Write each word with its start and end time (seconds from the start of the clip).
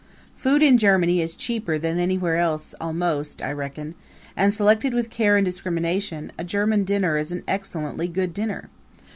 Food 0.35 0.63
in 0.63 0.79
Germany 0.79 1.21
is 1.21 1.35
cheaper 1.35 1.77
than 1.77 1.99
anywhere 1.99 2.37
else 2.37 2.73
almost, 2.81 3.39
I 3.43 3.51
reckon; 3.51 3.93
and, 4.35 4.51
selected 4.51 4.95
with 4.95 5.11
care 5.11 5.37
and 5.37 5.45
discrimination, 5.45 6.31
a 6.39 6.43
German 6.43 6.85
dinner 6.85 7.19
is 7.19 7.31
an 7.31 7.43
excellently 7.47 8.07
good 8.07 8.33
dinner. 8.33 8.69